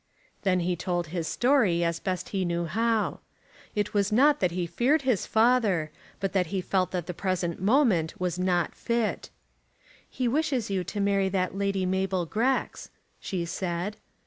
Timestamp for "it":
3.75-3.93